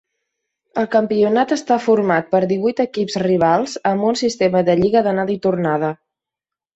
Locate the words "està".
1.55-1.75